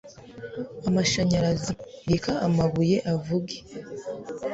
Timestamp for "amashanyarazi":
0.87-1.73